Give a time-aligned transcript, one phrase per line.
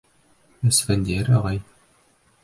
[0.69, 1.59] Әсфәндиәр ағай.